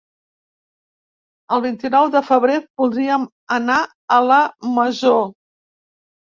El 1.57 1.61
vint-i-nou 1.65 2.09
de 2.15 2.21
febrer 2.29 2.55
voldríem 2.83 3.27
anar 3.59 3.77
a 4.17 4.19
la 4.31 4.41
Masó. 4.79 5.13